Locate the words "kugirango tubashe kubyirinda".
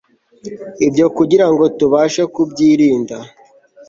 1.15-3.17